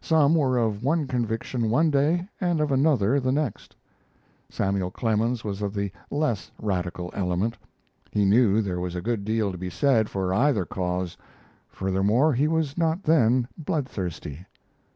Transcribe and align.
Some 0.00 0.34
were 0.34 0.58
of 0.58 0.82
one 0.82 1.06
conviction 1.06 1.70
one 1.70 1.88
day 1.92 2.26
and 2.40 2.60
of 2.60 2.72
another 2.72 3.20
the 3.20 3.30
next. 3.30 3.76
Samuel 4.48 4.90
Clemens 4.90 5.44
was 5.44 5.62
of 5.62 5.72
the 5.72 5.92
less 6.10 6.50
radical 6.60 7.12
element. 7.14 7.56
He 8.10 8.24
knew 8.24 8.60
there 8.60 8.80
was 8.80 8.96
a 8.96 9.00
good 9.00 9.24
deal 9.24 9.52
to 9.52 9.56
be 9.56 9.70
said 9.70 10.08
for 10.10 10.34
either 10.34 10.64
cause; 10.64 11.16
furthermore, 11.68 12.32
he 12.32 12.48
was 12.48 12.76
not 12.76 13.04
then 13.04 13.46
bloodthirsty. 13.56 14.46